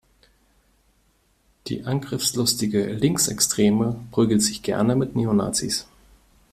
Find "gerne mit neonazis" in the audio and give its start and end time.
4.63-5.85